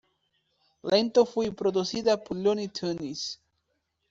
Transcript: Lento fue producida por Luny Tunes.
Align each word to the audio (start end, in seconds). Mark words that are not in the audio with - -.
Lento 0.81 1.27
fue 1.27 1.51
producida 1.53 2.23
por 2.23 2.35
Luny 2.35 2.69
Tunes. 2.69 3.39